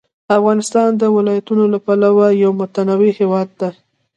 [0.37, 3.69] افغانستان د ولایتونو له پلوه یو متنوع هېواد دی.